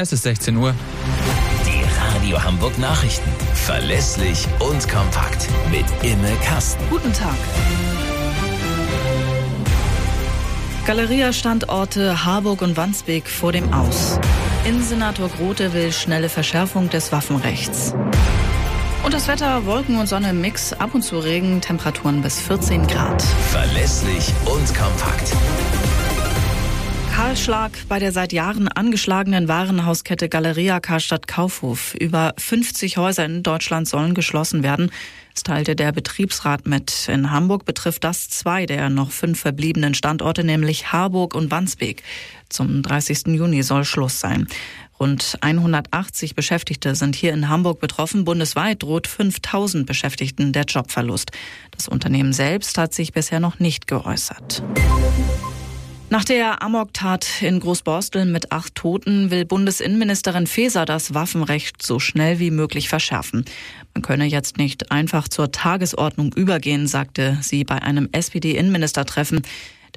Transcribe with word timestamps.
Es 0.00 0.14
ist 0.14 0.22
16 0.22 0.56
Uhr. 0.56 0.74
Die 1.66 1.84
Radio 2.16 2.42
Hamburg 2.42 2.78
Nachrichten. 2.78 3.28
Verlässlich 3.52 4.46
und 4.58 4.88
kompakt. 4.88 5.46
Mit 5.70 5.84
Imme 6.02 6.32
Kasten. 6.42 6.82
Guten 6.88 7.12
Tag. 7.12 7.36
Galeria-Standorte 10.86 12.24
Harburg 12.24 12.62
und 12.62 12.78
Wandsbek 12.78 13.28
vor 13.28 13.52
dem 13.52 13.74
Aus. 13.74 14.18
Innensenator 14.64 15.28
Grote 15.28 15.74
will 15.74 15.92
schnelle 15.92 16.30
Verschärfung 16.30 16.88
des 16.88 17.12
Waffenrechts. 17.12 17.94
Und 19.04 19.12
das 19.12 19.28
Wetter, 19.28 19.66
Wolken 19.66 19.98
und 19.98 20.06
Sonne 20.06 20.30
im 20.30 20.40
Mix, 20.40 20.72
ab 20.72 20.94
und 20.94 21.02
zu 21.02 21.18
Regen, 21.18 21.60
Temperaturen 21.60 22.22
bis 22.22 22.40
14 22.40 22.86
Grad. 22.86 23.20
Verlässlich 23.50 24.32
und 24.46 24.66
kompakt. 24.74 25.30
Kahlschlag 27.30 27.70
bei 27.88 28.00
der 28.00 28.10
seit 28.10 28.32
Jahren 28.32 28.66
angeschlagenen 28.66 29.46
Warenhauskette 29.46 30.28
Galeria 30.28 30.80
Karstadt 30.80 31.28
Kaufhof. 31.28 31.94
Über 31.94 32.34
50 32.36 32.96
Häuser 32.96 33.24
in 33.24 33.44
Deutschland 33.44 33.86
sollen 33.86 34.14
geschlossen 34.14 34.64
werden. 34.64 34.90
Das 35.32 35.44
teilte 35.44 35.76
der 35.76 35.92
Betriebsrat 35.92 36.66
mit. 36.66 37.08
In 37.08 37.30
Hamburg 37.30 37.64
betrifft 37.64 38.02
das 38.02 38.28
zwei 38.30 38.66
der 38.66 38.90
noch 38.90 39.12
fünf 39.12 39.38
verbliebenen 39.38 39.94
Standorte, 39.94 40.42
nämlich 40.42 40.90
Harburg 40.90 41.36
und 41.36 41.52
Wandsbek. 41.52 42.02
Zum 42.48 42.82
30. 42.82 43.28
Juni 43.28 43.62
soll 43.62 43.84
Schluss 43.84 44.18
sein. 44.18 44.48
Rund 44.98 45.38
180 45.40 46.34
Beschäftigte 46.34 46.96
sind 46.96 47.14
hier 47.14 47.32
in 47.32 47.48
Hamburg 47.48 47.78
betroffen. 47.78 48.24
Bundesweit 48.24 48.82
droht 48.82 49.06
5000 49.06 49.86
Beschäftigten 49.86 50.52
der 50.52 50.64
Jobverlust. 50.64 51.30
Das 51.70 51.86
Unternehmen 51.86 52.32
selbst 52.32 52.76
hat 52.76 52.92
sich 52.92 53.12
bisher 53.12 53.38
noch 53.38 53.60
nicht 53.60 53.86
geäußert. 53.86 54.64
Nach 56.12 56.24
der 56.24 56.60
Amok-Tat 56.60 57.40
in 57.40 57.60
Großborstel 57.60 58.24
mit 58.24 58.50
acht 58.50 58.74
Toten 58.74 59.30
will 59.30 59.44
Bundesinnenministerin 59.44 60.48
Faeser 60.48 60.84
das 60.84 61.14
Waffenrecht 61.14 61.84
so 61.84 62.00
schnell 62.00 62.40
wie 62.40 62.50
möglich 62.50 62.88
verschärfen. 62.88 63.44
Man 63.94 64.02
könne 64.02 64.24
jetzt 64.24 64.58
nicht 64.58 64.90
einfach 64.90 65.28
zur 65.28 65.52
Tagesordnung 65.52 66.32
übergehen, 66.32 66.88
sagte 66.88 67.38
sie 67.42 67.62
bei 67.62 67.80
einem 67.80 68.08
SPD-Innenministertreffen. 68.10 69.42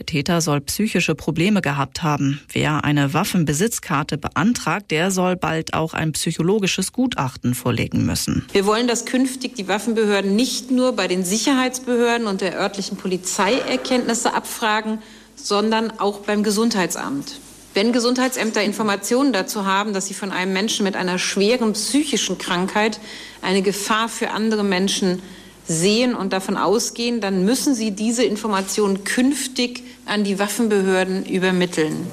Der 0.00 0.06
Täter 0.06 0.40
soll 0.40 0.60
psychische 0.62 1.14
Probleme 1.14 1.62
gehabt 1.62 2.02
haben. 2.02 2.40
Wer 2.52 2.82
eine 2.82 3.14
Waffenbesitzkarte 3.14 4.18
beantragt, 4.18 4.90
der 4.90 5.12
soll 5.12 5.36
bald 5.36 5.74
auch 5.74 5.94
ein 5.94 6.10
psychologisches 6.10 6.92
Gutachten 6.92 7.54
vorlegen 7.54 8.04
müssen. 8.04 8.46
Wir 8.50 8.66
wollen, 8.66 8.88
dass 8.88 9.04
künftig 9.04 9.54
die 9.54 9.68
Waffenbehörden 9.68 10.34
nicht 10.34 10.72
nur 10.72 10.96
bei 10.96 11.06
den 11.06 11.24
Sicherheitsbehörden 11.24 12.26
und 12.26 12.40
der 12.40 12.58
örtlichen 12.58 12.96
Polizei 12.96 13.52
Erkenntnisse 13.58 14.34
abfragen, 14.34 14.98
sondern 15.46 15.98
auch 15.98 16.20
beim 16.20 16.42
Gesundheitsamt. 16.42 17.40
Wenn 17.72 17.92
Gesundheitsämter 17.92 18.62
Informationen 18.62 19.32
dazu 19.32 19.64
haben, 19.64 19.92
dass 19.92 20.06
sie 20.06 20.14
von 20.14 20.32
einem 20.32 20.52
Menschen 20.52 20.84
mit 20.84 20.96
einer 20.96 21.18
schweren 21.18 21.74
psychischen 21.74 22.36
Krankheit 22.36 22.98
eine 23.42 23.62
Gefahr 23.62 24.08
für 24.08 24.30
andere 24.30 24.64
Menschen 24.64 25.22
sehen 25.68 26.14
und 26.16 26.32
davon 26.32 26.56
ausgehen, 26.56 27.20
dann 27.20 27.44
müssen 27.44 27.74
sie 27.76 27.92
diese 27.92 28.24
Informationen 28.24 29.04
künftig 29.04 29.84
an 30.04 30.24
die 30.24 30.40
Waffenbehörden 30.40 31.24
übermitteln. 31.24 32.08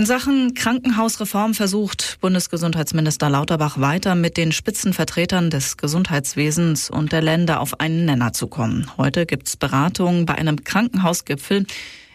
In 0.00 0.06
Sachen 0.06 0.54
Krankenhausreform 0.54 1.52
versucht 1.52 2.16
Bundesgesundheitsminister 2.22 3.28
Lauterbach 3.28 3.78
weiter 3.80 4.14
mit 4.14 4.38
den 4.38 4.50
Spitzenvertretern 4.50 5.50
des 5.50 5.76
Gesundheitswesens 5.76 6.88
und 6.88 7.12
der 7.12 7.20
Länder 7.20 7.60
auf 7.60 7.80
einen 7.80 8.06
Nenner 8.06 8.32
zu 8.32 8.46
kommen. 8.46 8.90
Heute 8.96 9.26
gibt's 9.26 9.58
Beratungen 9.58 10.24
bei 10.24 10.36
einem 10.36 10.64
Krankenhausgipfel. 10.64 11.66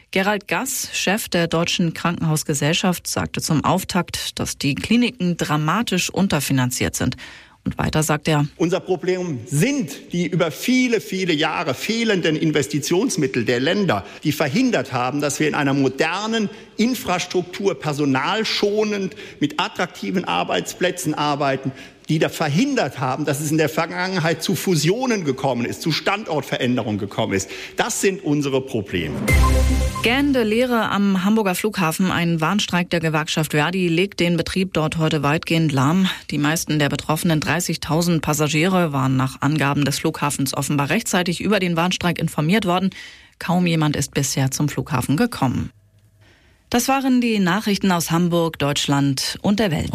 Gerald 0.10 0.48
Gass, 0.48 0.90
Chef 0.94 1.30
der 1.30 1.46
Deutschen 1.46 1.94
Krankenhausgesellschaft, 1.94 3.06
sagte 3.06 3.40
zum 3.40 3.64
Auftakt, 3.64 4.40
dass 4.40 4.58
die 4.58 4.74
Kliniken 4.74 5.38
dramatisch 5.38 6.10
unterfinanziert 6.10 6.96
sind. 6.96 7.18
Und 7.66 7.80
weiter 7.80 8.04
sagt 8.04 8.28
er, 8.28 8.46
unser 8.58 8.80
Problem 8.80 9.40
sind 9.48 10.14
die 10.14 10.28
über 10.28 10.52
viele, 10.52 11.02
viele 11.02 11.34
Jahre 11.34 11.74
fehlenden 11.74 12.36
Investitionsmittel 12.36 13.44
der 13.44 13.60
Länder, 13.60 14.06
die 14.24 14.34
verhindert 14.34 14.94
haben, 14.94 15.20
dass 15.20 15.40
wir 15.40 15.48
in 15.48 15.56
einer 15.56 15.74
modernen 15.74 16.48
Infrastruktur 16.78 17.74
personalschonend 17.74 19.16
mit 19.40 19.60
attraktiven 19.60 20.26
Arbeitsplätzen 20.26 21.16
arbeiten, 21.16 21.72
die 22.10 22.20
da 22.20 22.30
verhindert 22.30 23.00
haben, 23.00 23.26
dass 23.26 23.40
es 23.40 23.52
in 23.52 23.58
der 23.58 23.70
Vergangenheit 23.70 24.44
zu 24.44 24.56
Fusionen 24.56 25.24
gekommen 25.24 25.66
ist, 25.66 25.82
zu 25.82 25.92
Standortveränderungen 25.92 27.00
gekommen 27.00 27.34
ist. 27.34 27.50
Das 27.78 28.02
sind 28.02 28.24
unsere 28.24 28.62
Probleme. 28.62 29.16
Gähnende 30.04 30.44
Lehre 30.44 30.90
am 30.90 31.24
Hamburger 31.24 31.56
Flughafen. 31.56 32.12
Ein 32.12 32.40
Warnstreik 32.40 32.90
der 32.92 33.00
Gewerkschaft 33.00 33.52
Verdi 33.52 33.88
legt 33.88 34.20
den 34.20 34.38
Betrieb 34.38 34.74
dort 34.74 34.98
heute 34.98 35.24
weitgehend 35.24 35.72
lahm. 35.72 36.08
Die 36.30 36.38
meisten 36.38 36.78
der 36.78 36.90
betroffenen 36.90 37.40
30.000 37.42 38.22
Passagiere 38.22 38.94
waren 38.94 39.18
nach 39.18 39.42
Angaben 39.42 39.84
des 39.84 40.00
Flughafens 40.00 40.56
offenbar 40.56 40.90
rechtzeitig 40.90 41.42
über 41.42 41.60
den 41.60 41.76
Warnstreik 41.76 42.20
informiert 42.20 42.66
worden. 42.66 42.92
Kaum 43.40 43.66
jemand 43.66 43.96
ist 43.96 44.14
bisher 44.14 44.52
zum 44.52 44.70
Flughafen 44.70 45.18
gekommen. 45.18 45.72
Das 46.70 46.88
waren 46.88 47.22
die 47.22 47.40
Nachrichten 47.40 47.92
aus 47.92 48.12
Hamburg, 48.12 48.60
Deutschland 48.60 49.38
und 49.42 49.60
der 49.60 49.72
Welt. 49.72 49.94